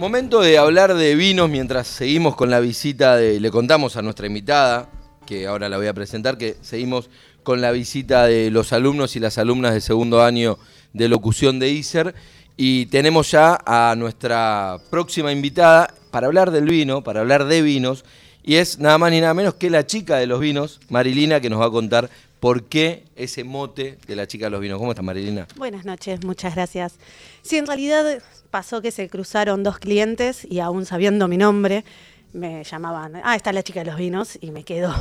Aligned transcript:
Momento 0.00 0.40
de 0.40 0.56
hablar 0.56 0.94
de 0.94 1.14
vinos 1.14 1.50
mientras 1.50 1.86
seguimos 1.86 2.34
con 2.34 2.48
la 2.48 2.58
visita 2.58 3.16
de. 3.16 3.38
Le 3.38 3.50
contamos 3.50 3.98
a 3.98 4.02
nuestra 4.02 4.26
invitada, 4.26 4.88
que 5.26 5.46
ahora 5.46 5.68
la 5.68 5.76
voy 5.76 5.88
a 5.88 5.92
presentar, 5.92 6.38
que 6.38 6.56
seguimos 6.62 7.10
con 7.42 7.60
la 7.60 7.70
visita 7.70 8.24
de 8.24 8.50
los 8.50 8.72
alumnos 8.72 9.14
y 9.16 9.20
las 9.20 9.36
alumnas 9.36 9.74
de 9.74 9.82
segundo 9.82 10.22
año 10.22 10.56
de 10.94 11.06
locución 11.06 11.58
de 11.58 11.68
ISER. 11.68 12.14
Y 12.56 12.86
tenemos 12.86 13.30
ya 13.30 13.58
a 13.66 13.94
nuestra 13.94 14.78
próxima 14.88 15.32
invitada 15.32 15.92
para 16.10 16.28
hablar 16.28 16.50
del 16.50 16.64
vino, 16.64 17.04
para 17.04 17.20
hablar 17.20 17.44
de 17.44 17.60
vinos. 17.60 18.06
Y 18.42 18.54
es 18.54 18.78
nada 18.78 18.96
más 18.96 19.10
ni 19.10 19.20
nada 19.20 19.34
menos 19.34 19.52
que 19.56 19.68
la 19.68 19.84
chica 19.84 20.16
de 20.16 20.26
los 20.26 20.40
vinos, 20.40 20.80
Marilina, 20.88 21.40
que 21.40 21.50
nos 21.50 21.60
va 21.60 21.66
a 21.66 21.70
contar 21.70 22.08
por 22.40 22.64
qué 22.64 23.04
ese 23.16 23.44
mote 23.44 23.98
de 24.06 24.16
la 24.16 24.26
chica 24.26 24.46
de 24.46 24.50
los 24.50 24.60
vinos. 24.60 24.78
¿Cómo 24.78 24.90
estás, 24.90 25.04
Marilina? 25.04 25.46
Buenas 25.56 25.84
noches, 25.84 26.24
muchas 26.24 26.54
gracias. 26.54 26.94
Sí, 27.42 27.58
en 27.58 27.66
realidad 27.66 28.22
pasó 28.50 28.80
que 28.82 28.90
se 28.90 29.08
cruzaron 29.08 29.62
dos 29.62 29.78
clientes 29.78 30.46
y 30.50 30.58
aún 30.60 30.86
sabiendo 30.86 31.28
mi 31.28 31.36
nombre, 31.36 31.84
me 32.32 32.64
llamaban, 32.64 33.20
ah, 33.24 33.36
está 33.36 33.52
la 33.52 33.62
chica 33.62 33.80
de 33.80 33.86
los 33.90 33.98
vinos 33.98 34.38
y 34.40 34.50
me 34.50 34.64
quedó. 34.64 34.94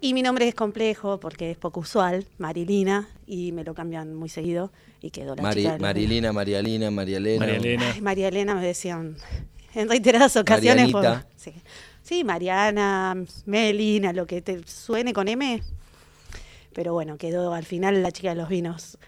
Y 0.00 0.12
mi 0.14 0.22
nombre 0.22 0.46
es 0.46 0.54
complejo 0.54 1.18
porque 1.20 1.50
es 1.50 1.56
poco 1.56 1.80
usual, 1.80 2.26
Marilina, 2.38 3.08
y 3.26 3.52
me 3.52 3.64
lo 3.64 3.74
cambian 3.74 4.14
muy 4.14 4.28
seguido 4.28 4.70
y 5.00 5.10
quedó 5.10 5.34
la 5.34 5.42
chica 5.54 5.72
de 5.72 5.78
los 5.78 5.80
Marilina, 5.80 6.32
Marialina, 6.32 6.90
Marialena. 6.90 7.38
María 7.46 7.56
Elena. 7.56 7.92
Ay, 7.94 8.00
María 8.02 8.28
Elena 8.28 8.54
me 8.54 8.66
decían 8.66 9.16
en 9.74 9.88
reiteradas 9.88 10.36
ocasiones. 10.36 10.90
por- 10.90 11.24
sí. 11.36 11.52
sí, 12.02 12.24
Mariana, 12.24 13.14
Melina, 13.46 14.12
lo 14.12 14.26
que 14.26 14.42
te 14.42 14.66
suene 14.66 15.12
con 15.12 15.28
M. 15.28 15.62
Pero 16.76 16.92
bueno, 16.92 17.16
quedó 17.16 17.54
al 17.54 17.64
final 17.64 18.02
la 18.02 18.12
chica 18.12 18.28
de 18.28 18.34
los 18.34 18.50
vinos. 18.50 18.98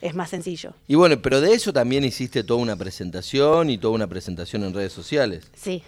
Es 0.00 0.14
más 0.14 0.30
sencillo. 0.30 0.74
Y 0.86 0.94
bueno, 0.94 1.20
pero 1.20 1.40
de 1.40 1.54
eso 1.54 1.72
también 1.72 2.04
hiciste 2.04 2.44
toda 2.44 2.60
una 2.60 2.76
presentación 2.76 3.68
y 3.68 3.78
toda 3.78 3.94
una 3.94 4.06
presentación 4.06 4.62
en 4.62 4.72
redes 4.72 4.92
sociales. 4.92 5.50
Sí, 5.56 5.82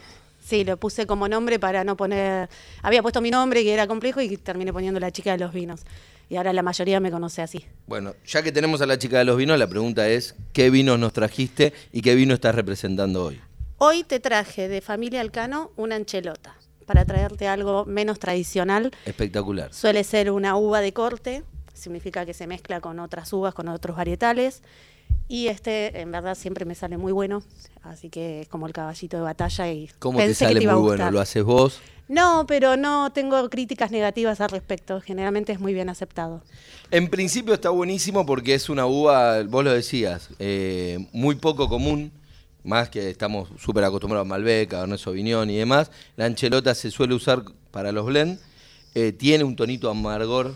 sí, 0.45 0.65
lo 0.65 0.77
puse 0.79 1.07
como 1.07 1.29
nombre 1.29 1.61
para 1.61 1.85
no 1.85 1.97
poner. 1.97 2.49
Había 2.83 3.03
puesto 3.03 3.21
mi 3.21 3.31
nombre 3.31 3.63
que 3.63 3.73
era 3.73 3.87
complejo 3.87 4.21
y 4.21 4.37
terminé 4.37 4.73
poniendo 4.73 4.99
la 4.99 5.13
chica 5.13 5.31
de 5.31 5.39
los 5.39 5.53
vinos. 5.53 5.83
Y 6.29 6.35
ahora 6.35 6.53
la 6.53 6.63
mayoría 6.65 6.99
me 6.99 7.13
conoce 7.13 7.41
así. 7.41 7.65
Bueno, 7.87 8.17
ya 8.27 8.43
que 8.43 8.51
tenemos 8.51 8.81
a 8.81 8.87
la 8.87 8.99
chica 8.99 9.19
de 9.19 9.25
los 9.25 9.37
vinos, 9.37 9.61
la 9.61 9.69
pregunta 9.69 10.09
es, 10.09 10.35
¿qué 10.53 10.71
vinos 10.71 10.99
nos 10.99 11.13
trajiste 11.13 11.73
y 11.93 12.03
qué 12.03 12.17
vino 12.17 12.35
estás 12.35 12.57
representando 12.57 13.27
hoy? 13.27 13.41
Hoy 13.77 14.03
te 14.03 14.19
traje 14.19 14.67
de 14.67 14.81
familia 14.81 15.21
Alcano 15.21 15.71
una 15.77 15.95
anchelota 15.95 16.58
para 16.89 17.05
traerte 17.05 17.47
algo 17.47 17.85
menos 17.85 18.19
tradicional. 18.19 18.91
Espectacular. 19.05 19.75
Suele 19.75 20.03
ser 20.05 20.31
una 20.31 20.57
uva 20.57 20.81
de 20.81 20.95
corte, 20.95 21.45
significa 21.75 22.25
que 22.25 22.33
se 22.33 22.47
mezcla 22.47 22.81
con 22.81 22.99
otras 22.99 23.31
uvas, 23.35 23.53
con 23.53 23.69
otros 23.69 23.95
varietales. 23.95 24.63
Y 25.29 25.49
este, 25.49 26.01
en 26.01 26.11
verdad, 26.11 26.35
siempre 26.35 26.65
me 26.65 26.75
sale 26.75 26.97
muy 26.97 27.13
bueno. 27.13 27.43
Así 27.83 28.09
que 28.09 28.41
es 28.41 28.49
como 28.49 28.67
el 28.67 28.73
caballito 28.73 29.19
de 29.19 29.23
batalla 29.23 29.71
y 29.71 29.91
¿Cómo 29.99 30.17
pensé 30.17 30.33
te 30.33 30.39
que 30.39 30.45
sale 30.47 30.61
te 30.61 30.65
iba 30.65 30.73
a 30.73 30.77
muy 30.77 30.87
bueno? 30.87 31.11
¿Lo 31.11 31.21
haces 31.21 31.45
vos? 31.45 31.79
No, 32.09 32.47
pero 32.49 32.79
no 32.79 33.13
tengo 33.13 33.51
críticas 33.51 33.91
negativas 33.91 34.41
al 34.41 34.49
respecto. 34.49 35.03
Generalmente 35.03 35.53
es 35.53 35.61
muy 35.61 35.75
bien 35.75 35.91
aceptado. 35.91 36.43
En 36.91 37.11
principio 37.11 37.53
está 37.53 37.69
buenísimo 37.69 38.25
porque 38.25 38.55
es 38.55 38.71
una 38.71 38.87
uva, 38.87 39.43
vos 39.43 39.63
lo 39.63 39.73
decías, 39.75 40.31
eh, 40.39 41.07
muy 41.13 41.35
poco 41.35 41.69
común, 41.69 42.13
más 42.69 42.91
que 42.91 43.09
estamos 43.09 43.49
súper 43.59 43.83
acostumbrados 43.85 44.27
a 44.27 44.29
Malbec, 44.29 44.69
a 44.69 44.71
Cabernet 44.77 45.01
Sauvignon 45.01 45.49
y 45.51 45.57
demás. 45.57 45.91
La 46.17 46.27
anchelota 46.27 46.75
se 46.75 46.91
suele 46.91 47.15
usar 47.15 47.43
para 47.71 47.91
los 47.93 48.05
blend, 48.07 48.39
eh, 48.95 49.13
tiene 49.13 49.45
un 49.45 49.57
tonito 49.57 49.91
amargor 49.91 50.55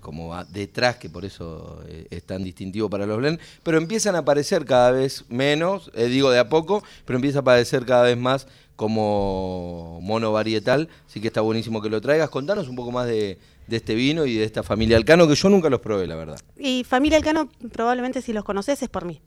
como 0.00 0.34
detrás, 0.46 0.96
que 0.96 1.08
por 1.08 1.24
eso 1.24 1.80
eh, 1.86 2.08
es 2.10 2.24
tan 2.24 2.42
distintivo 2.42 2.90
para 2.90 3.06
los 3.06 3.18
blend, 3.18 3.38
pero 3.62 3.78
empiezan 3.78 4.16
a 4.16 4.18
aparecer 4.18 4.64
cada 4.64 4.90
vez 4.90 5.24
menos, 5.28 5.92
eh, 5.94 6.06
digo 6.06 6.30
de 6.30 6.40
a 6.40 6.48
poco, 6.48 6.82
pero 7.04 7.16
empieza 7.16 7.38
a 7.38 7.42
aparecer 7.42 7.84
cada 7.84 8.02
vez 8.02 8.16
más 8.16 8.48
como 8.74 10.00
mono 10.02 10.32
varietal, 10.32 10.88
así 11.06 11.20
que 11.20 11.28
está 11.28 11.42
buenísimo 11.42 11.80
que 11.80 11.90
lo 11.90 12.00
traigas. 12.00 12.28
Contanos 12.28 12.68
un 12.68 12.76
poco 12.76 12.90
más 12.92 13.06
de 13.06 13.38
este 13.70 13.94
vino 13.94 14.26
y 14.26 14.34
de 14.34 14.44
esta 14.44 14.62
familia 14.62 14.96
Alcano, 14.96 15.28
que 15.28 15.34
yo 15.34 15.48
nunca 15.48 15.70
los 15.70 15.80
probé, 15.80 16.06
la 16.06 16.16
verdad. 16.16 16.40
Y 16.58 16.84
familia 16.84 17.18
Alcano, 17.18 17.48
probablemente 17.72 18.22
si 18.22 18.32
los 18.32 18.44
conoces 18.44 18.82
es 18.82 18.88
por 18.88 19.04
mí. 19.04 19.20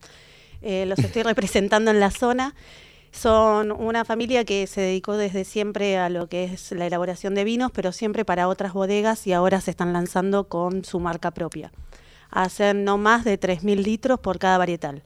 Eh, 0.61 0.85
los 0.85 0.99
estoy 0.99 1.23
representando 1.23 1.91
en 1.91 1.99
la 1.99 2.11
zona. 2.11 2.55
Son 3.11 3.71
una 3.71 4.05
familia 4.05 4.45
que 4.45 4.67
se 4.67 4.81
dedicó 4.81 5.17
desde 5.17 5.43
siempre 5.43 5.97
a 5.97 6.09
lo 6.09 6.27
que 6.27 6.43
es 6.43 6.71
la 6.71 6.85
elaboración 6.85 7.33
de 7.33 7.43
vinos, 7.43 7.71
pero 7.73 7.91
siempre 7.91 8.23
para 8.23 8.47
otras 8.47 8.73
bodegas 8.73 9.25
y 9.25 9.33
ahora 9.33 9.61
se 9.61 9.71
están 9.71 9.93
lanzando 9.93 10.47
con 10.47 10.85
su 10.85 10.99
marca 10.99 11.31
propia. 11.31 11.71
Hacen 12.29 12.83
no 12.83 12.97
más 12.97 13.25
de 13.25 13.39
3.000 13.39 13.83
litros 13.83 14.19
por 14.19 14.37
cada 14.37 14.59
varietal. 14.59 15.01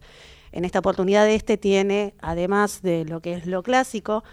En 0.52 0.66
esta 0.66 0.80
oportunidad 0.80 1.30
este 1.30 1.58
tiene, 1.58 2.14
además 2.22 2.81
de 2.81 3.06
lo 3.06 3.22
que 3.22 3.34
es 3.34 3.47
lo 3.47 3.64
clásico, 3.64 4.24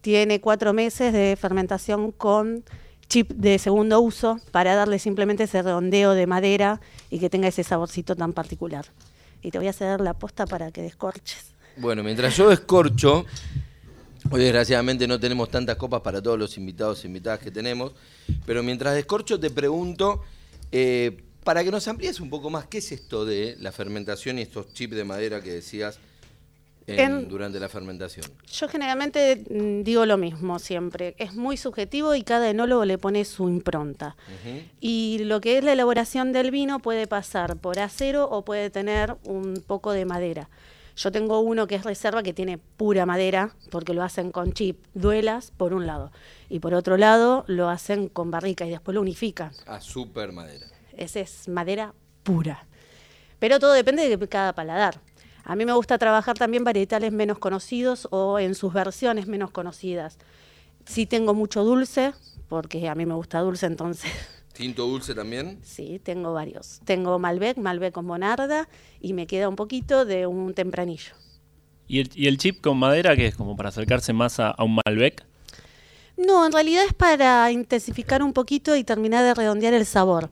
tiene 0.00 0.40
cuatro 0.40 0.72
meses 0.72 1.12
de 1.12 1.36
fermentación 1.38 2.12
con 2.12 2.64
chip 3.08 3.30
de 3.30 3.58
segundo 3.58 4.00
uso 4.00 4.38
para 4.52 4.74
darle 4.74 4.98
simplemente 4.98 5.44
ese 5.44 5.62
redondeo 5.62 6.14
de 6.14 6.26
madera 6.26 6.80
y 7.10 7.18
que 7.18 7.30
tenga 7.30 7.48
ese 7.48 7.62
saborcito 7.62 8.16
tan 8.16 8.32
particular. 8.32 8.86
Y 9.42 9.50
te 9.50 9.58
voy 9.58 9.68
a 9.68 9.72
ceder 9.72 10.00
la 10.00 10.14
posta 10.14 10.46
para 10.46 10.70
que 10.70 10.82
descorches. 10.82 11.52
Bueno, 11.76 12.02
mientras 12.02 12.36
yo 12.36 12.50
escorcho, 12.50 13.24
hoy 14.30 14.40
desgraciadamente 14.40 15.06
no 15.06 15.20
tenemos 15.20 15.50
tantas 15.50 15.76
copas 15.76 16.00
para 16.00 16.20
todos 16.20 16.38
los 16.38 16.58
invitados 16.58 17.04
e 17.04 17.06
invitadas 17.06 17.38
que 17.38 17.50
tenemos, 17.50 17.92
pero 18.44 18.62
mientras 18.62 18.94
descorcho 18.94 19.38
te 19.38 19.50
pregunto, 19.50 20.22
eh, 20.72 21.22
para 21.44 21.62
que 21.62 21.70
nos 21.70 21.86
amplíes 21.86 22.20
un 22.20 22.30
poco 22.30 22.50
más, 22.50 22.66
¿qué 22.66 22.78
es 22.78 22.90
esto 22.92 23.24
de 23.24 23.56
la 23.60 23.72
fermentación 23.72 24.38
y 24.38 24.42
estos 24.42 24.72
chips 24.72 24.96
de 24.96 25.04
madera 25.04 25.40
que 25.40 25.52
decías 25.52 26.00
en- 26.88 27.00
En- 27.00 27.28
durante 27.28 27.60
la 27.60 27.68
fermentación? 27.68 28.26
Yo 28.50 28.68
generalmente 28.68 29.44
mm, 29.50 29.82
digo 29.82 30.06
lo 30.06 30.16
mismo 30.16 30.58
siempre. 30.58 31.14
Es 31.18 31.34
muy 31.34 31.56
subjetivo 31.56 32.14
y 32.14 32.22
cada 32.22 32.48
enólogo 32.50 32.84
le 32.84 32.98
pone 32.98 33.24
su 33.24 33.48
impronta. 33.48 34.16
Y 34.80 35.18
lo 35.24 35.40
que 35.40 35.58
es 35.58 35.64
la 35.64 35.72
elaboración 35.72 36.32
del 36.32 36.50
vino 36.50 36.78
puede 36.80 37.06
pasar 37.06 37.56
por 37.56 37.78
acero 37.78 38.24
o 38.30 38.44
puede 38.44 38.70
tener 38.70 39.16
un 39.24 39.62
poco 39.66 39.92
de 39.92 40.04
madera. 40.04 40.48
Yo 40.96 41.12
tengo 41.12 41.38
uno 41.38 41.68
que 41.68 41.76
es 41.76 41.84
reserva 41.84 42.24
que 42.24 42.32
tiene 42.32 42.58
pura 42.58 43.06
madera 43.06 43.54
porque 43.70 43.94
lo 43.94 44.02
hacen 44.02 44.32
con 44.32 44.52
chip, 44.52 44.84
duelas 44.94 45.52
por 45.56 45.72
un 45.72 45.86
lado 45.86 46.10
y 46.48 46.58
por 46.58 46.74
otro 46.74 46.96
lado 46.96 47.44
lo 47.46 47.68
hacen 47.68 48.08
con 48.08 48.32
barrica 48.32 48.66
y 48.66 48.70
después 48.70 48.96
lo 48.96 49.00
unifican. 49.02 49.52
Ah, 49.66 49.80
super 49.80 50.32
madera. 50.32 50.66
Esa 50.96 51.20
es 51.20 51.46
madera 51.48 51.94
pura. 52.24 52.66
Pero 53.38 53.60
todo 53.60 53.72
depende 53.74 54.08
de 54.08 54.28
cada 54.28 54.52
paladar. 54.52 55.00
A 55.48 55.56
mí 55.56 55.64
me 55.64 55.72
gusta 55.72 55.96
trabajar 55.96 56.36
también 56.36 56.62
varietales 56.62 57.10
menos 57.10 57.38
conocidos 57.38 58.06
o 58.10 58.38
en 58.38 58.54
sus 58.54 58.70
versiones 58.74 59.26
menos 59.26 59.50
conocidas. 59.50 60.18
Sí 60.84 61.06
tengo 61.06 61.32
mucho 61.32 61.64
dulce, 61.64 62.12
porque 62.48 62.86
a 62.86 62.94
mí 62.94 63.06
me 63.06 63.14
gusta 63.14 63.40
dulce, 63.40 63.64
entonces 63.64 64.12
¿Tinto 64.52 64.86
dulce 64.86 65.14
también? 65.14 65.58
sí, 65.62 66.02
tengo 66.04 66.34
varios. 66.34 66.80
Tengo 66.84 67.18
Malbec, 67.18 67.56
Malbec 67.56 67.94
con 67.94 68.06
Bonarda 68.06 68.68
y 69.00 69.14
me 69.14 69.26
queda 69.26 69.48
un 69.48 69.56
poquito 69.56 70.04
de 70.04 70.26
un 70.26 70.52
tempranillo. 70.52 71.14
¿Y 71.86 72.00
el, 72.00 72.10
y 72.14 72.26
el 72.26 72.36
chip 72.36 72.60
con 72.60 72.76
madera 72.76 73.16
que 73.16 73.26
es 73.26 73.34
como 73.34 73.56
para 73.56 73.70
acercarse 73.70 74.12
más 74.12 74.40
a, 74.40 74.50
a 74.50 74.64
un 74.64 74.78
Malbec? 74.84 75.24
No, 76.18 76.44
en 76.44 76.52
realidad 76.52 76.84
es 76.84 76.92
para 76.92 77.50
intensificar 77.50 78.22
un 78.22 78.34
poquito 78.34 78.76
y 78.76 78.84
terminar 78.84 79.24
de 79.24 79.32
redondear 79.32 79.72
el 79.72 79.86
sabor. 79.86 80.28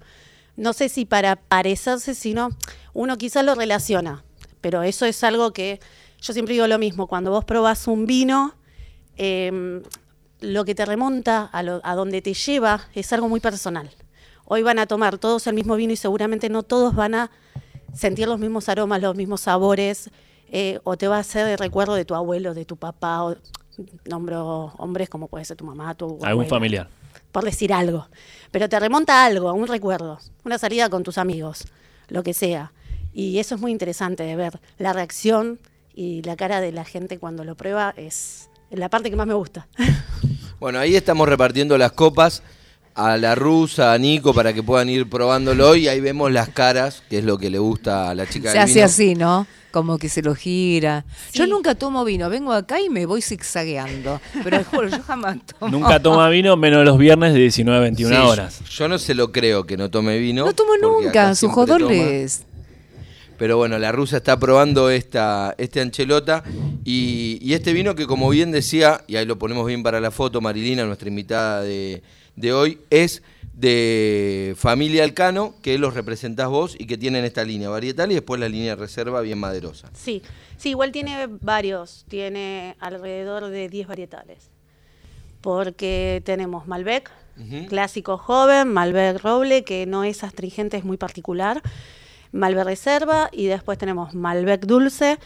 No 0.57 0.75
sé 0.75 0.91
si 0.91 1.07
para 1.07 1.37
parecerse, 1.37 2.15
sino 2.15 2.51
uno 2.93 3.17
quizás 3.17 3.47
lo 3.47 3.55
relaciona, 3.55 4.26
pero 4.67 4.83
eso 4.83 5.07
es 5.07 5.23
algo 5.23 5.53
que 5.53 5.79
yo 6.21 6.33
siempre 6.33 6.53
digo 6.55 6.67
lo 6.67 6.77
mismo, 6.77 7.07
cuando 7.07 7.31
vos 7.31 7.45
probás 7.45 7.87
un 7.87 8.05
vino, 8.05 8.53
em, 9.17 9.81
lo 10.41 10.65
que 10.65 10.75
te 10.75 10.85
remonta 10.85 11.45
a, 11.53 11.63
lo- 11.63 11.81
a 11.85 11.95
donde 11.95 12.21
te 12.21 12.35
lleva 12.35 12.81
es 12.93 13.13
algo 13.13 13.29
muy 13.29 13.39
personal. 13.39 13.89
Hoy 14.45 14.63
van 14.65 14.81
a 14.81 14.87
tomar 14.89 15.19
todos 15.19 15.47
el 15.47 15.55
mismo 15.55 15.77
vino 15.77 15.93
y 15.93 15.97
seguramente 15.97 16.49
no 16.49 16.65
todos 16.65 16.97
van 16.97 17.15
a 17.15 17.31
sentir 17.95 18.27
los 18.27 18.41
mismos 18.41 18.69
aromas, 18.69 19.01
los 19.01 19.15
mismos 19.15 19.43
sabores, 19.43 20.11
eh, 20.51 20.81
o 20.83 20.97
te 20.97 21.07
va 21.07 21.19
a 21.19 21.21
hacer 21.21 21.47
el 21.47 21.59
recuerdo 21.59 21.95
de 21.95 22.05
tu 22.05 22.17
abuelo, 22.17 22.53
de 22.53 22.65
tu 22.65 22.77
papá, 22.77 23.23
o 23.23 23.37
nombro 24.05 24.73
hombres 24.79 25.09
como 25.09 25.29
puede 25.29 25.45
ser 25.45 25.57
tu 25.57 25.65
mamá, 25.65 25.95
tu 25.95 26.19
Algún 26.25 26.47
familiar. 26.49 26.89
por 27.31 27.45
decir 27.45 27.73
algo. 27.73 28.09
Pero 28.51 28.69
te 28.69 28.81
remonta 28.81 29.23
a 29.23 29.27
algo, 29.27 29.49
a 29.49 29.53
un 29.53 29.69
recuerdo, 29.69 30.19
una 30.45 30.59
salida 30.59 30.89
con 30.91 31.05
tus 31.05 31.19
amigos, 31.19 31.67
lo 32.09 32.25
que 32.25 32.35
sea. 32.35 32.73
Y 33.19 33.39
eso 33.39 33.55
es 33.55 33.61
muy 33.63 33.73
interesante 33.73 34.25
de 34.25 34.37
ver. 34.37 34.61
La 34.79 34.93
reacción 34.93 35.59
y 35.95 36.21
la 36.23 36.37
cara 36.37 36.61
de 36.61 36.71
la 36.71 36.85
gente 36.85 37.19
cuando 37.19 37.45
lo 37.45 37.55
prueba 37.57 37.95
es 37.97 38.51
la 38.71 38.91
parte 38.91 39.09
que 39.09 39.17
más 39.17 39.27
me 39.27 39.35
gusta. 39.35 39.67
Bueno, 40.59 40.79
ahí 40.79 40.97
estamos 40.97 41.29
repartiendo 41.29 41.77
las 41.77 41.93
copas 41.93 42.43
a 42.95 43.19
la 43.19 43.35
rusa, 43.35 43.93
a 43.93 43.99
Nico, 43.99 44.33
para 44.33 44.55
que 44.55 44.63
puedan 44.63 44.89
ir 44.89 45.07
probándolo 45.07 45.77
y 45.77 45.87
ahí 45.87 46.01
vemos 46.01 46.33
las 46.33 46.49
caras, 46.49 47.03
que 47.11 47.19
es 47.19 47.25
lo 47.25 47.37
que 47.37 47.51
le 47.51 47.59
gusta 47.59 48.09
a 48.09 48.15
la 48.15 48.27
chica 48.27 48.49
Se 48.53 48.55
del 48.55 48.63
hace 48.65 48.75
vino. 48.75 48.87
así, 48.87 49.15
¿no? 49.17 49.47
Como 49.71 49.99
que 49.99 50.09
se 50.09 50.23
lo 50.23 50.35
gira. 50.35 51.05
Yo 51.35 51.47
nunca 51.47 51.75
tomo 51.75 52.07
vino, 52.07 52.31
vengo 52.31 52.55
acá 52.55 52.81
y 52.81 52.89
me 52.89 53.05
voy 53.05 53.21
zigzagueando. 53.21 54.19
Pero 54.43 54.65
juro, 54.65 54.89
yo 54.89 55.03
jamás 55.03 55.37
tomo. 55.59 55.71
Nunca 55.71 56.01
toma 56.01 56.31
vino 56.31 56.57
menos 56.57 56.87
los 56.87 56.97
viernes 56.97 57.35
de 57.35 57.41
19 57.41 57.77
a 57.77 57.83
21 57.83 58.17
Sí, 58.17 58.23
horas. 58.27 58.61
Yo 58.71 58.89
no 58.89 58.99
se 58.99 59.13
lo 59.15 59.31
creo 59.33 59.67
que 59.67 59.77
no 59.77 59.91
tome 59.91 60.17
vino. 60.17 60.47
No 60.47 60.55
tomo 60.55 60.73
nunca, 60.81 61.35
sus 61.35 61.41
siempre 61.53 61.67
toma. 61.67 61.79
jodoles. 61.85 62.46
Pero 63.39 63.57
bueno, 63.57 63.79
la 63.79 63.93
rusa 63.93 64.19
está 64.19 64.39
probando 64.39 64.91
esta, 64.91 65.55
este 65.59 65.81
anchelota 65.81 66.43
y, 66.85 67.39
y 67.41 67.55
este 67.55 67.73
vino 67.73 67.95
que 67.95 68.07
como 68.07 68.29
bien 68.31 68.51
decía, 68.51 69.05
y 69.07 69.17
ahí 69.17 69.27
lo 69.27 69.39
ponemos 69.39 69.67
bien 69.67 69.83
para 69.83 70.01
la 70.01 70.11
foto, 70.11 70.41
Marilina, 70.41 70.85
nuestra 70.85 71.09
invitada 71.09 71.63
de, 71.63 72.03
de 72.37 72.53
hoy, 72.53 72.79
es 72.91 73.23
de 73.57 74.55
Familia 74.57 75.03
Alcano, 75.03 75.55
que 75.63 75.79
los 75.79 75.95
representás 75.95 76.49
vos 76.49 76.77
y 76.79 76.87
que 76.87 76.99
tienen 76.99 77.25
esta 77.25 77.43
línea 77.43 77.71
varietal 77.71 78.13
y 78.13 78.15
después 78.15 78.39
la 78.39 78.49
línea 78.49 78.77
reserva 78.77 79.23
bien 79.23 79.39
maderosa. 79.39 79.89
Sí, 79.95 80.23
sí, 80.59 80.71
igual 80.71 80.93
tiene 80.93 81.27
varios, 81.41 82.05
tiene 82.09 82.77
alrededor 82.81 83.49
de 83.49 83.69
10 83.69 83.89
varietales. 83.89 84.51
Porque 85.41 86.23
tenemos 86.25 86.67
Malbec, 86.67 87.11
clásico 87.69 88.19
joven, 88.19 88.73
Malbec 88.73 89.23
roble, 89.23 89.65
que 89.65 89.87
no 89.87 90.05
es 90.05 90.25
astringente, 90.25 90.77
es 90.77 90.85
muy 90.85 90.97
particular, 90.97 91.63
Malbec 92.33 92.65
reserva 92.65 93.29
y 93.33 93.47
después 93.47 93.79
tenemos 93.79 94.15
Malbec 94.15 94.67
dulce. 94.67 95.19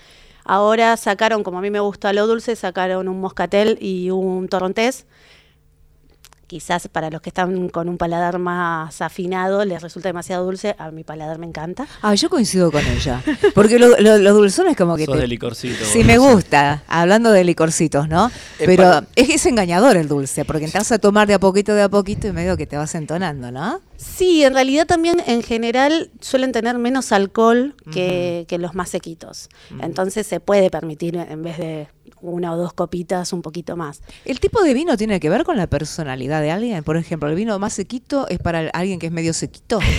Ahora 0.45 0.97
sacaron, 0.97 1.43
como 1.43 1.59
a 1.59 1.61
mí 1.61 1.71
me 1.71 1.81
gusta 1.81 2.13
lo 2.13 2.27
dulce, 2.27 2.57
sacaron 2.57 3.09
un 3.09 3.21
moscatel 3.21 3.79
y 3.81 4.11
un 4.11 4.49
torrontés. 4.49 5.07
Quizás 6.47 6.89
para 6.89 7.11
los 7.11 7.21
que 7.21 7.31
están 7.31 7.69
con 7.69 7.89
un 7.89 7.97
paladar 7.97 8.41
más 8.41 9.01
afinado 9.03 9.65
les 9.65 9.81
resulta 9.83 10.09
demasiado 10.09 10.45
dulce, 10.45 10.75
a 10.81 10.91
mi 10.91 11.05
paladar 11.05 11.39
me 11.39 11.47
encanta. 11.47 11.87
Ah, 12.03 12.13
yo 12.17 12.29
coincido 12.29 12.73
con 12.73 12.85
ella. 12.85 13.23
Porque 13.55 13.79
lo- 13.79 13.97
lo- 14.01 14.19
los 14.19 14.35
dulzones 14.35 14.77
como 14.77 14.97
que 14.97 15.05
Sos 15.05 15.15
te- 15.15 15.21
de 15.21 15.29
licorcito. 15.29 15.85
Sí, 15.85 16.03
me 16.03 16.19
gusta, 16.19 16.83
hablando 16.89 17.31
de 17.31 17.45
licorcitos, 17.45 18.09
¿no? 18.09 18.33
Es 18.59 18.67
Pero 18.67 18.83
para- 18.83 19.07
es 19.15 19.29
que 19.29 19.35
es 19.35 19.47
engañador 19.47 19.97
el 19.97 20.09
dulce, 20.09 20.45
porque 20.45 20.65
entras 20.65 20.91
a 20.91 20.99
tomar 20.99 21.29
de 21.29 21.35
a 21.35 21.39
poquito, 21.39 21.73
de 21.73 21.83
a 21.83 21.89
poquito 21.89 22.27
y 22.27 22.33
medio 22.33 22.57
que 22.57 22.67
te 22.67 22.77
vas 22.77 22.97
entonando, 22.97 23.53
¿no? 23.53 23.81
Sí, 24.01 24.45
en 24.45 24.55
realidad 24.55 24.87
también 24.87 25.23
en 25.27 25.43
general 25.43 26.11
suelen 26.21 26.53
tener 26.53 26.79
menos 26.79 27.13
alcohol 27.13 27.75
que, 27.93 28.47
que 28.49 28.57
los 28.57 28.75
más 28.75 28.89
sequitos. 28.89 29.51
Entonces 29.83 30.27
se 30.27 30.41
puede 30.41 30.71
permitir 30.71 31.17
en 31.17 31.43
vez 31.43 31.59
de 31.59 31.89
una 32.23 32.55
o 32.55 32.57
dos 32.57 32.73
copitas 32.73 33.35
un 33.35 33.43
poquito 33.43 33.77
más. 33.77 34.01
¿El 34.25 34.41
tipo 34.41 34.63
de 34.63 34.73
vino 34.73 34.97
tiene 34.97 35.21
que 35.21 35.29
ver 35.29 35.45
con 35.45 35.59
la 35.59 35.67
personalidad 35.67 36.41
de 36.41 36.51
alguien? 36.51 36.83
Por 36.83 36.97
ejemplo, 36.97 37.29
el 37.29 37.35
vino 37.35 37.59
más 37.59 37.75
sequito 37.75 38.27
es 38.29 38.39
para 38.39 38.71
alguien 38.71 38.99
que 38.99 39.07
es 39.07 39.13
medio 39.13 39.35
sequito. 39.35 39.81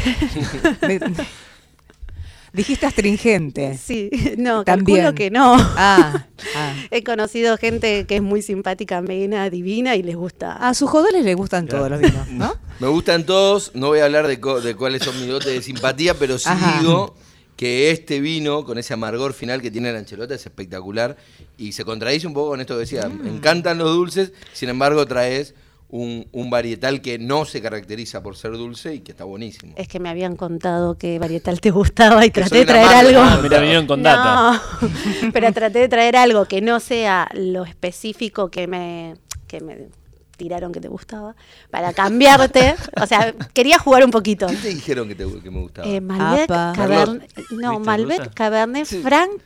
Dijiste 2.54 2.86
astringente. 2.86 3.78
Sí, 3.78 4.10
no, 4.38 4.64
También. 4.64 4.98
calculo 5.04 5.16
que 5.16 5.32
no. 5.32 5.56
Ah, 5.58 6.26
ah. 6.56 6.76
He 6.92 7.04
conocido 7.04 7.58
gente 7.58 8.06
que 8.06 8.18
es 8.18 8.22
muy 8.22 8.42
simpática, 8.42 8.98
amena, 8.98 9.50
divina 9.50 9.96
y 9.96 10.04
les 10.04 10.16
gusta. 10.16 10.54
A 10.54 10.74
sus 10.74 10.90
jodones 10.90 11.24
les 11.24 11.36
gustan 11.36 11.68
todos 11.68 11.90
los 11.90 12.00
vinos, 12.00 12.28
¿no? 12.30 12.54
Me 12.80 12.88
gustan 12.88 13.26
todos, 13.26 13.72
no 13.74 13.88
voy 13.88 14.00
a 14.00 14.06
hablar 14.06 14.28
de, 14.28 14.36
de 14.38 14.76
cuáles 14.76 15.04
son 15.04 15.18
mis 15.20 15.30
dotes 15.30 15.54
de 15.54 15.62
simpatía, 15.62 16.14
pero 16.16 16.38
sí 16.38 16.50
Ajá. 16.50 16.80
digo 16.80 17.16
que 17.56 17.92
este 17.92 18.20
vino, 18.20 18.66
con 18.66 18.80
ese 18.80 18.96
amargor 18.96 19.34
final 19.34 19.62
que 19.62 19.70
tiene 19.70 19.94
la 19.94 20.00
anchelota, 20.00 20.34
es 20.34 20.44
espectacular 20.46 21.16
y 21.58 21.74
se 21.74 21.86
contradice 21.86 22.26
un 22.26 22.34
poco 22.34 22.50
con 22.50 22.60
esto 22.60 22.74
que 22.74 22.80
decía. 22.82 23.08
Me 23.08 23.30
encantan 23.30 23.78
los 23.78 23.92
dulces, 23.92 24.34
sin 24.52 24.70
embargo 24.70 25.06
traes 25.06 25.54
un, 25.92 26.26
un 26.32 26.50
varietal 26.50 27.02
que 27.02 27.20
no 27.20 27.44
se 27.46 27.62
caracteriza 27.62 28.24
por 28.24 28.38
ser 28.38 28.54
dulce 28.54 28.96
y 28.96 29.00
que 29.02 29.12
está 29.12 29.26
buenísimo. 29.26 29.74
Es 29.76 29.90
que 29.90 30.00
me 30.00 30.10
habían 30.10 30.38
contado 30.38 30.98
que 30.98 31.20
varietal 31.20 31.60
te 31.60 31.70
gustaba 31.70 32.26
y 32.26 32.32
traté 32.32 32.60
de 32.60 32.66
traer 32.66 33.08
algo. 33.08 33.20
Ah, 33.22 33.40
mira, 33.44 33.60
vinieron 33.60 33.88
con 33.88 34.02
data. 34.02 34.62
No, 34.82 35.32
pero 35.34 35.52
traté 35.52 35.80
de 35.80 35.90
traer 35.90 36.16
algo 36.16 36.46
que 36.46 36.62
no 36.62 36.80
sea 36.80 37.28
lo 37.34 37.66
específico 37.66 38.50
que 38.50 38.68
me, 38.68 39.16
que 39.48 39.60
me 39.60 39.90
tiraron 40.38 40.72
que 40.72 40.80
te 40.80 40.88
gustaba, 40.88 41.36
para 41.70 41.92
cambiarte. 41.94 42.76
O 43.00 43.06
sea, 43.06 43.34
quería 43.54 43.78
jugar 43.78 44.06
un 44.06 44.12
poquito. 44.12 44.48
¿Qué 44.48 44.56
te 44.56 44.70
dijeron 44.70 45.10
que, 45.10 45.16
te, 45.16 45.26
que 45.42 45.52
me 45.52 45.60
gustaba? 45.60 45.88
Eh, 45.88 46.00
Malbec. 46.00 46.48
Cabernet, 46.48 47.38
no, 47.52 47.72
¿Viste, 47.72 47.86
Malbec? 47.86 48.34
Cabernet 48.34 48.88
Franc. 48.88 49.42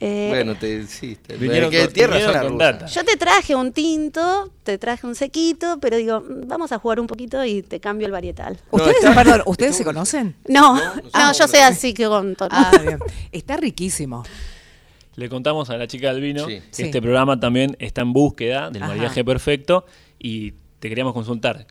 Eh, 0.00 0.26
bueno, 0.30 0.54
te, 0.56 0.86
sí, 0.86 1.16
te, 1.16 1.36
Vinieron 1.36 1.70
que 1.70 1.84
con- 1.84 1.92
tierra 1.92 2.16
vinieron 2.16 2.58
con 2.58 2.86
yo 2.88 3.04
te 3.04 3.16
traje 3.16 3.54
un 3.54 3.72
tinto, 3.72 4.52
te 4.62 4.78
traje 4.78 5.06
un 5.06 5.14
sequito, 5.14 5.78
pero 5.80 5.96
digo, 5.96 6.20
mm, 6.20 6.46
vamos 6.48 6.72
a 6.72 6.78
jugar 6.78 7.00
un 7.00 7.06
poquito 7.06 7.44
y 7.44 7.62
te 7.62 7.80
cambio 7.80 8.06
el 8.06 8.12
varietal. 8.12 8.58
¿Ustedes, 8.70 8.96
está- 8.98 9.14
perdón, 9.14 9.42
¿ustedes 9.46 9.76
se 9.76 9.84
conocen? 9.84 10.34
No, 10.48 10.76
no, 10.76 10.94
no 10.96 11.32
yo 11.32 11.48
sé 11.48 11.62
así 11.62 11.94
que 11.94 12.06
con 12.06 12.34
todo. 12.36 12.48
Ah, 12.52 12.70
bien. 12.82 12.98
Está 13.32 13.56
riquísimo. 13.56 14.24
Le 15.16 15.28
contamos 15.28 15.70
a 15.70 15.76
la 15.76 15.86
chica 15.86 16.12
del 16.12 16.20
vino 16.22 16.46
Sí. 16.46 16.54
que 16.60 16.62
Sí. 16.70 16.82
este 16.84 17.00
programa 17.00 17.38
también 17.38 17.76
está 17.78 18.02
en 18.02 18.12
búsqueda 18.12 18.70
del 18.70 18.82
Ajá. 18.82 18.92
maridaje 18.92 19.24
perfecto 19.24 19.86
y 20.18 20.52
te 20.80 20.88
queríamos 20.88 21.12
consultar. 21.14 21.66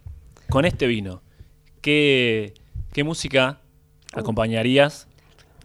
Con 0.49 0.63
este 0.65 0.87
vino, 0.87 1.21
¿qué, 1.81 2.53
qué 2.93 3.03
música 3.03 3.59
acompañarías? 4.13 5.07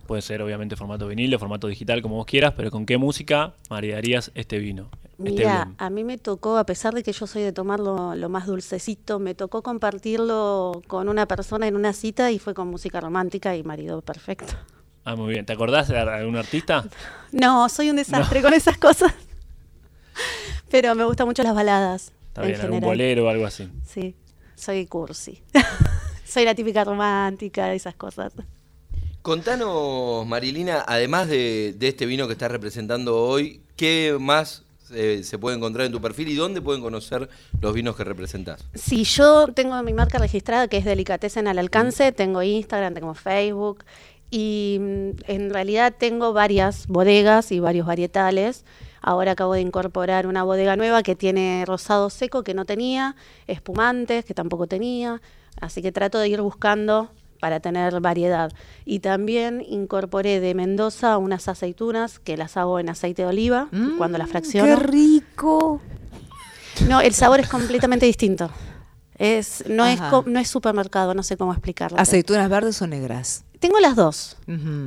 Puede 0.09 0.23
ser 0.23 0.41
obviamente 0.41 0.75
formato 0.75 1.07
vinilo, 1.07 1.39
formato 1.39 1.69
digital, 1.69 2.01
como 2.01 2.17
vos 2.17 2.25
quieras, 2.25 2.55
pero 2.57 2.71
¿con 2.71 2.87
qué 2.87 2.97
música 2.97 3.53
maridarías 3.69 4.33
este 4.35 4.59
vino? 4.59 4.89
Este 5.19 5.19
Mira, 5.19 5.75
a 5.77 5.91
mí 5.91 6.03
me 6.03 6.17
tocó, 6.17 6.57
a 6.57 6.65
pesar 6.65 6.95
de 6.95 7.03
que 7.03 7.13
yo 7.13 7.27
soy 7.27 7.43
de 7.43 7.53
tomarlo 7.53 8.15
lo 8.15 8.31
más 8.31 8.47
dulcecito, 8.47 9.19
me 9.19 9.35
tocó 9.35 9.63
compartirlo 9.63 10.81
con 10.87 11.11
una 11.11 11.27
persona 11.29 11.69
en 11.69 11.77
una 11.77 11.93
cita 11.93 12.31
y 12.31 12.39
fue 12.39 12.55
con 12.55 12.69
música 12.69 13.03
romántica 13.03 13.55
y 13.55 13.63
marido 13.63 14.01
perfecto. 14.01 14.55
Ah, 15.05 15.15
muy 15.15 15.35
bien. 15.35 15.45
¿Te 15.45 15.53
acordás 15.53 15.89
de 15.89 15.99
algún 15.99 16.37
artista? 16.37 16.87
No, 17.33 17.69
soy 17.69 17.91
un 17.91 17.97
desastre 17.97 18.41
con 18.41 18.55
esas 18.55 18.79
cosas. 18.79 19.13
Pero 20.71 20.95
me 20.95 21.05
gustan 21.05 21.27
mucho 21.27 21.43
las 21.43 21.55
baladas. 21.55 22.13
Está 22.29 22.45
en 22.45 22.49
bien, 22.49 22.61
algún 22.63 22.81
bolero 22.81 23.27
o 23.27 23.29
algo 23.29 23.45
así. 23.45 23.69
Sí, 23.85 24.17
soy 24.55 24.87
cursi. 24.87 25.43
soy 26.25 26.47
la 26.47 26.55
típica 26.55 26.83
romántica, 26.83 27.75
esas 27.75 27.95
cosas. 27.95 28.33
Contanos, 29.23 30.27
Marilina, 30.27 30.85
además 30.87 31.29
de, 31.29 31.75
de 31.77 31.89
este 31.89 32.07
vino 32.07 32.27
que 32.27 32.33
estás 32.33 32.51
representando 32.51 33.17
hoy, 33.17 33.61
¿qué 33.77 34.17
más 34.19 34.63
eh, 34.91 35.23
se 35.23 35.39
puede 35.39 35.57
encontrar 35.57 35.87
en 35.87 35.93
tu 35.93 36.01
perfil 36.01 36.29
y 36.29 36.35
dónde 36.35 36.63
pueden 36.63 36.81
conocer 36.81 37.29
los 37.61 37.75
vinos 37.75 37.97
que 37.97 38.05
representás? 38.05 38.65
Sí, 38.75 39.05
yo 39.05 39.49
tengo 39.49 39.81
mi 39.83 39.93
marca 39.93 40.19
registrada 40.19 40.69
que 40.69 40.79
es 40.79 40.85
Delicatessen 40.85 41.47
al 41.47 41.59
alcance, 41.59 42.13
tengo 42.13 42.43
Instagram, 42.43 42.95
tengo 42.95 43.15
Facebook 43.15 43.85
y 44.31 44.79
mm, 44.81 45.11
en 45.27 45.51
realidad 45.51 45.95
tengo 45.99 46.33
varias 46.33 46.87
bodegas 46.87 47.53
y 47.53 47.61
varios 47.61 47.87
varietales. 47.87 48.65
Ahora 49.01 49.33
acabo 49.33 49.55
de 49.55 49.61
incorporar 49.61 50.27
una 50.27 50.43
bodega 50.43 50.77
nueva 50.77 51.03
que 51.03 51.15
tiene 51.15 51.65
rosado 51.67 52.11
seco 52.11 52.43
que 52.43 52.55
no 52.55 52.65
tenía, 52.65 53.15
espumantes 53.47 54.25
que 54.25 54.35
tampoco 54.35 54.67
tenía, 54.67 55.21
así 55.61 55.83
que 55.83 55.93
trato 55.93 56.19
de 56.19 56.29
ir 56.29 56.41
buscando 56.41 57.11
para 57.41 57.61
tener 57.61 58.01
variedad. 58.01 58.53
Y 58.85 59.01
también 59.01 59.65
incorporé 59.69 60.41
de 60.41 60.55
Mendoza 60.55 61.19
unas 61.19 61.49
aceitunas 61.49 62.19
que 62.19 62.37
las 62.37 62.57
hago 62.57 62.79
en 62.79 62.89
aceite 62.89 63.23
de 63.23 63.29
oliva 63.29 63.69
cuando 63.97 64.19
las 64.19 64.29
¡Qué 64.29 64.33
fracciono. 64.33 64.77
rico! 64.77 65.81
No, 66.89 67.01
el 67.01 67.15
sabor 67.15 67.41
es 67.41 67.49
completamente 67.49 68.07
distinto. 68.07 68.51
Es, 69.17 69.65
no, 69.69 69.85
es, 69.85 70.01
Ajá. 70.01 70.23
no 70.27 70.39
es 70.39 70.49
supermercado, 70.49 71.13
no 71.13 71.25
sé 71.25 71.37
cómo 71.37 71.53
explicarlo. 71.53 71.99
¿Aceitunas 71.99 72.49
verdes 72.49 72.81
o 72.83 72.87
negras? 72.87 73.45
Tengo 73.59 73.81
las 73.81 73.97
dos. 73.97 74.37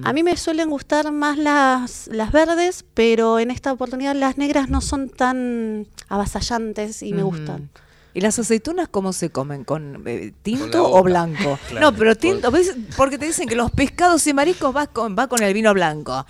A 0.03 0.13
mí 0.13 0.24
me 0.24 0.38
suelen 0.38 0.70
gustar 0.70 1.12
más 1.12 1.38
las, 1.38 2.08
las 2.08 2.31
verdes, 2.31 2.86
pero 2.93 3.39
en 3.39 3.51
esta 3.51 3.74
oportunidad 3.74 4.15
las 4.15 4.38
negras 4.38 4.70
no 4.70 4.79
son 4.79 5.10
tan 5.10 5.88
avasallantes 6.08 7.03
y 7.03 7.12
me 7.13 7.24
gustan. 7.24 7.70
¿Y 8.13 8.22
las 8.22 8.38
aceitunas 8.39 8.88
cómo 8.89 9.13
se 9.13 9.30
comen? 9.30 9.63
¿Con 9.63 10.03
eh, 10.06 10.34
tinto 10.41 10.91
o 10.91 11.01
blanco? 11.03 11.58
Claro. 11.70 11.91
No, 11.91 11.98
pero 11.98 12.15
tinto, 12.15 12.51
¿ves? 12.51 12.75
porque 12.98 13.18
te 13.18 13.25
dicen 13.25 13.48
que 13.48 13.56
los 13.56 13.72
pescados 13.72 14.25
y 14.27 14.34
mariscos 14.34 14.75
va 14.75 14.88
con, 14.88 15.15
va 15.18 15.27
con 15.27 15.41
el 15.41 15.53
vino 15.53 15.74
blanco, 15.74 16.25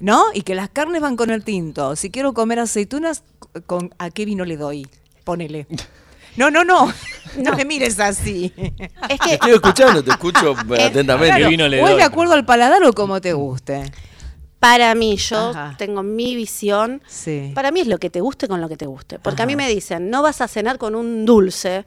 ¿no? 0.00 0.24
Y 0.34 0.42
que 0.42 0.54
las 0.54 0.68
carnes 0.68 1.00
van 1.00 1.16
con 1.16 1.30
el 1.30 1.44
tinto. 1.44 1.96
Si 1.96 2.10
quiero 2.10 2.34
comer 2.34 2.58
aceitunas, 2.58 3.22
con, 3.66 3.94
¿a 3.98 4.10
qué 4.10 4.24
vino 4.24 4.44
le 4.44 4.56
doy? 4.56 4.86
Ponele. 5.24 5.66
No, 6.34 6.50
no, 6.50 6.64
no. 6.64 6.90
No 7.36 7.54
me 7.54 7.66
mires 7.66 8.00
así. 8.00 8.50
Es 8.56 9.20
que 9.20 9.28
Te 9.28 9.34
estoy 9.34 9.52
escuchando, 9.52 10.02
te 10.02 10.12
escucho 10.12 10.54
atentamente. 10.80 11.36
¿Qué 11.42 11.48
vino 11.48 11.68
le 11.68 11.82
o 11.82 11.84
es 11.84 11.90
doy? 11.90 11.98
de 11.98 12.04
acuerdo 12.04 12.32
al 12.32 12.46
paladar 12.46 12.82
o 12.84 12.92
como 12.94 13.20
te 13.20 13.34
guste. 13.34 13.84
Para 14.62 14.94
mí, 14.94 15.16
yo 15.16 15.48
Ajá. 15.50 15.74
tengo 15.76 16.04
mi 16.04 16.36
visión. 16.36 17.02
Sí. 17.08 17.50
Para 17.52 17.72
mí 17.72 17.80
es 17.80 17.88
lo 17.88 17.98
que 17.98 18.10
te 18.10 18.20
guste 18.20 18.46
con 18.46 18.60
lo 18.60 18.68
que 18.68 18.76
te 18.76 18.86
guste. 18.86 19.18
Porque 19.18 19.42
a 19.42 19.46
mí 19.46 19.56
me 19.56 19.68
dicen, 19.68 20.08
no 20.08 20.22
vas 20.22 20.40
a 20.40 20.46
cenar 20.46 20.78
con 20.78 20.94
un 20.94 21.24
dulce. 21.24 21.84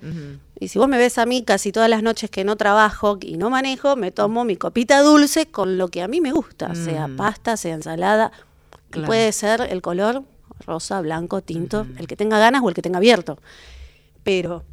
Y 0.60 0.68
si 0.68 0.78
vos 0.78 0.90
me 0.90 0.98
ves 0.98 1.18
a 1.18 1.26
mí 1.26 1.44
casi 1.44 1.72
todas 1.72 1.90
las 1.90 2.04
noches 2.04 2.30
que 2.30 2.44
no 2.44 2.58
trabajo 2.58 3.18
y 3.22 3.38
no 3.38 3.50
manejo, 3.50 3.96
me 3.96 4.12
tomo 4.12 4.44
mi 4.44 4.58
copita 4.58 5.02
dulce 5.04 5.46
con 5.46 5.78
lo 5.78 5.88
que 5.88 6.02
a 6.02 6.10
mí 6.10 6.20
me 6.20 6.34
gusta, 6.34 6.76
sea 6.76 7.08
Mm. 7.08 7.16
pasta, 7.16 7.56
sea 7.56 7.76
ensalada. 7.76 8.34
Y 8.90 8.92
Claro. 8.92 9.08
puede 9.08 9.32
ser 9.32 9.62
el 9.62 9.82
color 9.82 10.24
rosa, 10.68 11.00
blanco, 11.00 11.40
tinto, 11.42 11.88
el 11.98 12.08
que 12.08 12.18
tenga 12.18 12.40
ganas 12.40 12.62
o 12.62 12.68
el 12.68 12.76
que 12.76 12.82
tenga 12.82 12.98
abierto. 12.98 13.38
Pero, 14.24 14.64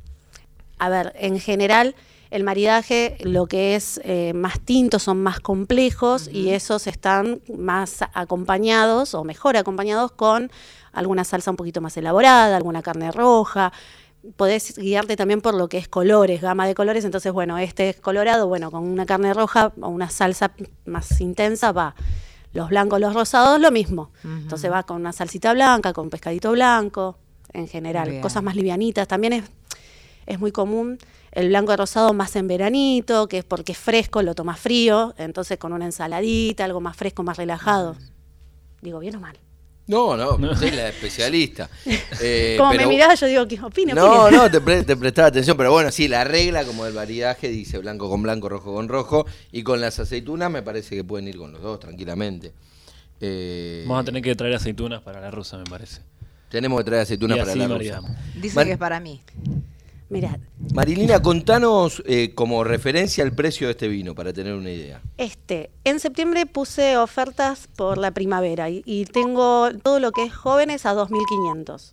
a 0.78 0.88
ver, 0.88 1.12
en 1.18 1.38
general, 1.38 1.94
el 2.32 2.44
maridaje, 2.44 3.18
lo 3.20 3.46
que 3.46 3.74
es 3.74 4.00
eh, 4.04 4.32
más 4.34 4.58
tintos 4.58 5.02
son 5.02 5.22
más 5.22 5.38
complejos 5.38 6.28
y 6.32 6.48
esos 6.50 6.86
están 6.86 7.42
más 7.54 7.98
acompañados 8.14 9.14
o 9.14 9.22
mejor 9.22 9.58
acompañados 9.58 10.12
con 10.12 10.50
alguna 10.92 11.24
salsa 11.24 11.50
un 11.50 11.58
poquito 11.58 11.82
más 11.82 11.94
elaborada, 11.98 12.56
alguna 12.56 12.82
carne 12.82 13.12
roja. 13.12 13.72
Podés 14.36 14.78
guiarte 14.78 15.14
también 15.14 15.42
por 15.42 15.54
lo 15.54 15.68
que 15.68 15.76
es 15.76 15.88
colores, 15.88 16.40
gama 16.40 16.66
de 16.66 16.74
colores. 16.74 17.04
Entonces, 17.04 17.32
bueno, 17.32 17.58
este 17.58 17.90
es 17.90 18.00
colorado, 18.00 18.48
bueno, 18.48 18.70
con 18.70 18.84
una 18.84 19.04
carne 19.04 19.34
roja 19.34 19.74
o 19.80 19.88
una 19.88 20.08
salsa 20.08 20.52
más 20.86 21.20
intensa 21.20 21.72
va. 21.72 21.94
Los 22.54 22.70
blancos, 22.70 22.98
los 22.98 23.14
rosados, 23.14 23.60
lo 23.60 23.70
mismo. 23.70 24.10
Entonces 24.24 24.70
va 24.70 24.84
con 24.84 24.96
una 24.96 25.12
salsita 25.12 25.52
blanca, 25.52 25.92
con 25.92 26.08
pescadito 26.08 26.52
blanco, 26.52 27.18
en 27.52 27.68
general. 27.68 28.08
Bien. 28.08 28.22
Cosas 28.22 28.42
más 28.42 28.56
livianitas. 28.56 29.06
También 29.08 29.32
es, 29.34 29.44
es 30.26 30.38
muy 30.40 30.52
común 30.52 30.98
el 31.32 31.48
blanco 31.48 31.72
y 31.72 31.76
rosado 31.76 32.12
más 32.12 32.36
en 32.36 32.46
veranito, 32.48 33.26
que 33.28 33.38
es 33.38 33.44
porque 33.44 33.72
es 33.72 33.78
fresco, 33.78 34.22
lo 34.22 34.34
tomas 34.34 34.58
frío. 34.60 35.14
Entonces 35.18 35.58
con 35.58 35.72
una 35.72 35.84
ensaladita, 35.86 36.64
algo 36.64 36.80
más 36.80 36.96
fresco, 36.96 37.22
más 37.22 37.36
relajado. 37.36 37.96
Digo, 38.80 38.98
¿bien 38.98 39.16
o 39.16 39.20
mal? 39.20 39.36
No, 39.86 40.16
no, 40.16 40.56
soy 40.56 40.70
la 40.70 40.88
especialista. 40.88 41.68
Eh, 42.20 42.54
Como 42.56 42.70
pero- 42.70 42.82
me 42.82 42.88
mirás, 42.88 43.18
yo 43.18 43.26
digo, 43.26 43.48
¿qué 43.48 43.60
opine? 43.60 43.94
No, 43.94 44.24
opine. 44.26 44.36
no, 44.36 44.50
te, 44.50 44.60
pre- 44.60 44.84
te 44.84 44.96
prestaba 44.96 45.28
atención, 45.28 45.56
pero 45.56 45.72
bueno, 45.72 45.90
sí, 45.90 46.06
la 46.06 46.22
regla 46.22 46.64
como 46.64 46.86
el 46.86 46.94
maridaje 46.94 47.48
dice 47.48 47.78
blanco 47.78 48.08
con 48.08 48.22
blanco, 48.22 48.48
rojo 48.48 48.72
con 48.74 48.86
rojo, 48.88 49.26
y 49.50 49.64
con 49.64 49.80
las 49.80 49.98
aceitunas 49.98 50.50
me 50.52 50.62
parece 50.62 50.94
que 50.94 51.02
pueden 51.02 51.26
ir 51.26 51.36
con 51.36 51.50
los 51.52 51.60
dos 51.62 51.80
tranquilamente. 51.80 52.52
Eh, 53.20 53.84
Vamos 53.88 54.02
a 54.02 54.04
tener 54.04 54.22
que 54.22 54.34
traer 54.36 54.54
aceitunas 54.54 55.02
para 55.02 55.20
la 55.20 55.30
rusa, 55.32 55.58
me 55.58 55.64
parece. 55.64 56.00
Tenemos 56.48 56.78
que 56.80 56.84
traer 56.84 57.02
aceitunas 57.02 57.36
Y 57.36 57.40
para 57.40 57.50
así 57.52 57.58
la 57.58 57.66
rusa. 57.68 58.00
Dice 58.40 58.54
Mar- 58.54 58.66
que 58.66 58.72
es 58.72 58.78
para 58.78 59.00
mí. 59.00 59.20
Marilina, 60.74 61.20
contanos 61.22 62.02
eh, 62.06 62.32
como 62.34 62.64
referencia 62.64 63.24
el 63.24 63.32
precio 63.32 63.66
de 63.66 63.72
este 63.72 63.88
vino, 63.88 64.14
para 64.14 64.32
tener 64.32 64.54
una 64.54 64.70
idea. 64.70 65.00
Este, 65.18 65.70
en 65.84 65.98
septiembre 66.00 66.46
puse 66.46 66.96
ofertas 66.96 67.68
por 67.76 67.98
la 67.98 68.10
primavera 68.12 68.70
y, 68.70 68.82
y 68.86 69.04
tengo 69.06 69.70
todo 69.82 69.98
lo 70.00 70.12
que 70.12 70.24
es 70.24 70.34
jóvenes 70.34 70.86
a 70.86 70.94
2.500. 70.94 71.92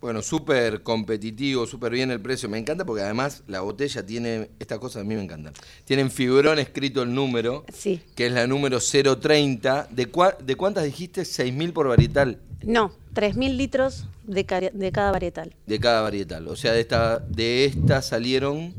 Bueno, 0.00 0.22
súper 0.22 0.82
competitivo, 0.82 1.66
súper 1.66 1.92
bien 1.92 2.10
el 2.10 2.20
precio. 2.20 2.48
Me 2.48 2.56
encanta 2.56 2.86
porque 2.86 3.02
además 3.02 3.42
la 3.46 3.60
botella 3.60 4.04
tiene, 4.06 4.48
estas 4.58 4.78
cosas 4.78 5.02
a 5.02 5.04
mí 5.04 5.14
me 5.14 5.22
encantan. 5.22 5.52
Tiene 5.84 6.00
en 6.00 6.10
fibrón 6.10 6.58
escrito 6.58 7.02
el 7.02 7.12
número, 7.14 7.66
Sí. 7.70 8.00
que 8.14 8.26
es 8.26 8.32
la 8.32 8.46
número 8.46 8.78
030. 8.80 9.88
¿De, 9.90 10.10
cua- 10.10 10.38
¿De 10.38 10.56
cuántas 10.56 10.84
dijiste? 10.84 11.22
6.000 11.22 11.72
por 11.74 11.88
varietal 11.88 12.38
No, 12.62 12.92
3.000 13.14 13.56
litros 13.58 14.06
de, 14.30 14.44
ca- 14.44 14.60
de 14.60 14.92
cada 14.92 15.10
varietal 15.12 15.54
de 15.66 15.78
cada 15.80 16.02
varietal. 16.02 16.48
O 16.48 16.56
sea, 16.56 16.72
de 16.72 16.80
esta, 16.80 17.18
de 17.18 17.64
esta 17.66 18.00
salieron 18.02 18.72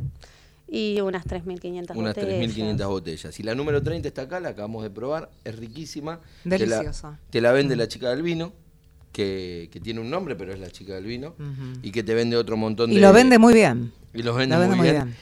y 0.67 1.01
unas 1.01 1.25
3.500 1.25 1.96
unas 1.96 2.15
botellas. 2.15 2.55
3.500 2.55 2.88
botellas. 2.88 3.39
Y 3.39 3.43
la 3.43 3.55
número 3.55 3.84
30 3.84 4.08
está 4.08 4.22
acá, 4.24 4.39
la 4.39 4.50
acabamos 4.50 4.84
de 4.84 4.89
probar, 4.89 5.29
es 5.43 5.55
riquísima. 5.58 6.20
Te 6.43 6.50
la- 6.50 6.58
Deliciosa. 6.77 7.20
Te 7.29 7.41
la, 7.41 7.51
vende 7.51 7.75
la 7.75 7.88
chica 7.89 8.10
del 8.10 8.22
vino, 8.24 8.53
que, 9.12 9.67
que 9.72 9.79
tiene 9.81 10.00
un 10.00 10.10
nombre, 10.10 10.36
pero 10.38 10.53
es 10.53 10.60
la 10.60 10.70
chica 10.72 10.93
del 10.96 11.03
vino. 11.05 11.36
Y 11.84 11.91
que 11.91 12.03
te 12.03 12.13
vende 12.13 12.38
otro 12.38 12.55
montón 12.55 12.89
de... 12.91 12.96
Y 12.96 13.00
lo 13.00 13.12
vende 13.12 13.38
muy 13.38 13.53
bien. 13.53 13.91
Y 14.13 14.24
los 14.24 14.36
vende, 14.38 14.55
Lo 14.55 14.62
vende 14.62 14.75
muy, 14.77 14.88
muy 14.88 14.91
bien. 14.96 15.15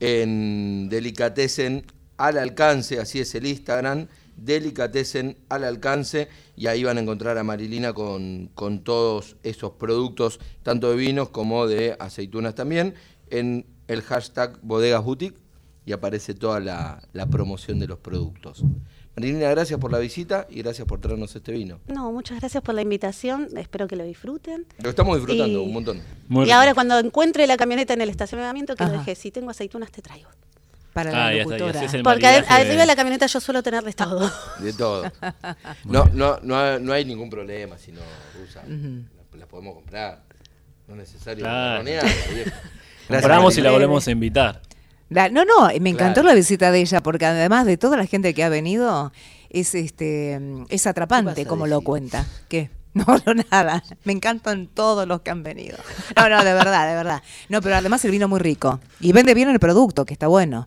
En 0.00 0.88
Delicatessen 0.88 1.84
al 2.16 2.38
alcance, 2.38 2.98
así 2.98 3.20
es 3.20 3.34
el 3.34 3.46
Instagram, 3.46 4.08
Delicatessen 4.36 5.36
al 5.48 5.64
alcance, 5.64 6.28
y 6.56 6.66
ahí 6.66 6.84
van 6.84 6.98
a 6.98 7.00
encontrar 7.00 7.36
a 7.38 7.44
Marilina 7.44 7.92
con, 7.92 8.50
con 8.54 8.84
todos 8.84 9.36
esos 9.42 9.72
productos, 9.72 10.40
tanto 10.62 10.90
de 10.90 10.96
vinos 10.96 11.30
como 11.30 11.66
de 11.66 11.96
aceitunas 11.98 12.54
también, 12.54 12.94
en 13.30 13.66
el 13.88 14.02
hashtag 14.02 14.58
Bodegas 14.62 15.02
Boutique, 15.04 15.38
y 15.84 15.92
aparece 15.92 16.34
toda 16.34 16.58
la, 16.60 17.02
la 17.12 17.26
promoción 17.26 17.78
de 17.78 17.86
los 17.86 17.98
productos. 17.98 18.64
Marilina, 19.16 19.48
gracias 19.50 19.80
por 19.80 19.90
la 19.92 19.98
visita 19.98 20.46
y 20.50 20.60
gracias 20.62 20.86
por 20.86 21.00
traernos 21.00 21.34
este 21.34 21.52
vino. 21.52 21.80
No, 21.86 22.12
muchas 22.12 22.38
gracias 22.40 22.62
por 22.62 22.74
la 22.74 22.82
invitación, 22.82 23.48
espero 23.56 23.86
que 23.86 23.96
lo 23.96 24.04
disfruten. 24.04 24.66
Lo 24.82 24.90
estamos 24.90 25.16
disfrutando 25.16 25.60
Y- 25.62 25.64
un 25.64 25.72
montón. 25.72 26.02
Muy 26.28 26.42
y 26.42 26.44
rico. 26.46 26.56
ahora 26.58 26.74
cuando 26.74 26.98
encuentre 26.98 27.46
la 27.46 27.56
camioneta 27.56 27.94
en 27.94 28.00
el 28.02 28.10
estacionamiento, 28.10 28.76
que 28.76 28.84
lo 28.84 28.90
dejé, 28.90 29.14
si 29.14 29.30
tengo 29.30 29.50
aceitunas 29.50 29.90
te 29.90 30.02
traigo. 30.02 30.28
Para 30.96 31.10
la 31.12 31.26
Ah, 31.26 31.32
ya 31.34 31.42
está, 31.42 31.56
y 31.56 31.58
locutora. 31.58 31.80
Porque 32.02 32.02
maridaje 32.24 32.40
de- 32.40 32.54
arriba 32.68 32.80
de 32.80 32.86
la 32.86 32.96
camioneta 32.96 33.26
yo 33.26 33.38
suelo 33.38 33.62
tenerles 33.62 33.94
todo. 33.94 34.32
De 34.60 34.72
todo. 34.72 35.04
No, 35.84 36.06
no, 36.14 36.38
no, 36.42 36.58
hay- 36.58 36.80
no 36.80 36.92
hay 36.94 37.04
ningún 37.04 37.28
problema 37.28 37.76
si 37.76 37.92
no 37.92 38.00
usa. 38.42 38.62
la, 38.66 39.38
la 39.38 39.46
podemos 39.46 39.74
comprar. 39.74 40.22
No 40.88 40.94
es 40.94 41.00
necesario 41.00 41.44
Claro. 41.44 41.84
Compramos 43.08 43.58
y 43.58 43.60
la 43.60 43.70
volvemos 43.72 44.08
a 44.08 44.10
invitar. 44.10 44.62
La- 45.10 45.28
no, 45.28 45.44
no, 45.44 45.66
me 45.80 45.90
encantó 45.90 46.22
Claro. 46.22 46.28
la 46.28 46.34
visita 46.34 46.72
de 46.72 46.80
ella 46.80 47.02
porque 47.02 47.26
además 47.26 47.66
de 47.66 47.76
toda 47.76 47.98
la 47.98 48.06
gente 48.06 48.32
que 48.32 48.42
ha 48.42 48.48
venido, 48.48 49.12
es 49.50 49.74
este 49.74 50.40
es 50.70 50.82
¿Qué 50.82 50.88
atrapante 50.88 51.44
como 51.44 51.66
lo 51.66 51.82
cuenta. 51.82 52.24
¿Qué? 52.48 52.70
No, 52.94 53.04
no, 53.26 53.34
nada. 53.50 53.82
Me 54.04 54.14
encantan 54.14 54.68
todos 54.68 55.06
los 55.06 55.20
que 55.20 55.30
han 55.30 55.42
venido. 55.42 55.76
No, 56.16 56.30
no, 56.30 56.42
de 56.42 56.54
verdad, 56.54 56.88
de 56.88 56.94
verdad. 56.94 57.22
No, 57.50 57.60
pero 57.60 57.76
además 57.76 58.02
el 58.06 58.10
vino 58.10 58.26
muy 58.26 58.40
rico. 58.40 58.80
Y 59.00 59.12
vende 59.12 59.34
bien 59.34 59.50
el 59.50 59.60
producto, 59.60 60.06
que 60.06 60.14
está 60.14 60.28
bueno. 60.28 60.66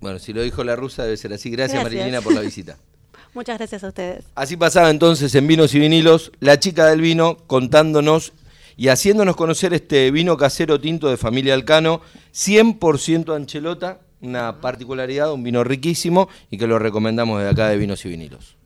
Bueno, 0.00 0.18
si 0.18 0.32
lo 0.32 0.42
dijo 0.42 0.62
la 0.64 0.76
rusa 0.76 1.04
debe 1.04 1.16
ser 1.16 1.32
así. 1.32 1.50
Gracias, 1.50 1.80
Gracias. 1.80 1.94
Marilina 1.94 2.20
por 2.20 2.34
la 2.34 2.40
visita. 2.40 2.76
Muchas 3.34 3.58
gracias 3.58 3.84
a 3.84 3.88
ustedes. 3.88 4.24
Así 4.34 4.56
pasaba 4.56 4.90
entonces 4.90 5.34
en 5.34 5.46
Vinos 5.46 5.74
y 5.74 5.78
Vinilos, 5.78 6.32
la 6.40 6.58
chica 6.58 6.86
del 6.86 7.02
vino 7.02 7.36
contándonos 7.46 8.32
y 8.76 8.88
haciéndonos 8.88 9.36
conocer 9.36 9.74
este 9.74 10.10
vino 10.10 10.36
casero 10.36 10.80
tinto 10.80 11.08
de 11.08 11.16
familia 11.16 11.54
Alcano, 11.54 12.00
100% 12.32 13.34
anchelota, 13.34 14.00
una 14.20 14.60
particularidad, 14.60 15.32
un 15.32 15.42
vino 15.42 15.64
riquísimo 15.64 16.28
y 16.50 16.58
que 16.58 16.66
lo 16.66 16.78
recomendamos 16.78 17.38
desde 17.38 17.50
acá 17.50 17.68
de 17.68 17.76
Vinos 17.76 18.04
y 18.04 18.08
Vinilos. 18.08 18.56